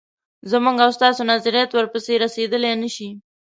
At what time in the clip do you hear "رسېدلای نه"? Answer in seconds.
2.23-2.89